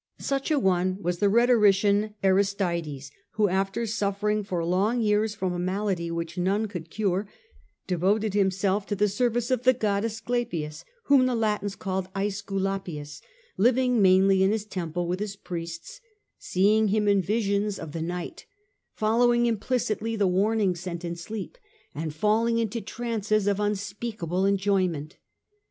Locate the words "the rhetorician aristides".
1.19-3.11